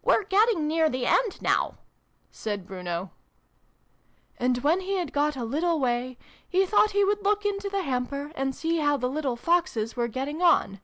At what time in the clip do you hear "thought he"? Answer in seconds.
6.64-7.04